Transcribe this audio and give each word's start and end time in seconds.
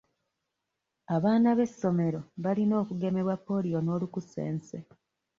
Abaana 1.15 1.49
b'essomero 1.57 2.19
balina 2.43 2.73
okugemebwa 2.81 3.35
Ppoliyo 3.39 3.79
n'olukusense. 3.81 4.75